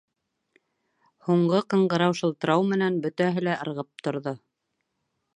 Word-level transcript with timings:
Һуңғы 1.25 1.59
ҡыңғырау 1.73 2.15
шылтырау 2.19 2.65
менән, 2.71 2.97
бөтәһе 3.03 3.43
лә 3.49 3.53
ырғып 3.65 3.91
торҙо. 4.07 4.33